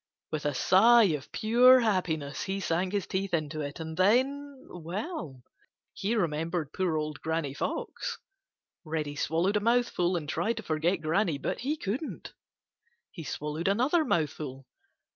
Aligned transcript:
With 0.31 0.47
a 0.47 0.55
sigh 0.55 1.13
of 1.13 1.31
pure 1.31 1.81
happiness 1.81 2.41
he 2.45 2.59
sank 2.59 2.91
his 2.93 3.05
teeth 3.05 3.35
into 3.35 3.61
it 3.61 3.79
and 3.79 3.95
then—well, 3.97 5.31
then 5.31 5.43
he 5.93 6.15
remembered 6.15 6.73
poor 6.73 6.97
Old 6.97 7.21
Granny 7.21 7.53
Fox. 7.53 8.17
Reddy 8.83 9.15
swallowed 9.15 9.57
a 9.57 9.59
mouthful 9.59 10.15
and 10.15 10.27
tried 10.27 10.57
to 10.57 10.63
forget 10.63 11.01
Granny. 11.01 11.37
But 11.37 11.59
he 11.59 11.77
couldn't. 11.77 12.33
He 13.11 13.23
swallowed 13.23 13.67
another 13.67 14.03
mouthful. 14.03 14.65